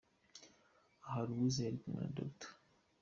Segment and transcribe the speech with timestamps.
[1.05, 2.49] Aha Louise yari kumwe na Dr.